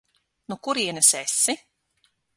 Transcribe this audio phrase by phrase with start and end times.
[0.47, 1.57] No kurienes esi?